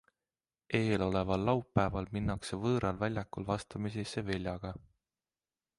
[0.77, 4.75] Eeloleval laupäeval minnakse võõral väljakul vastamisi Sevillaga.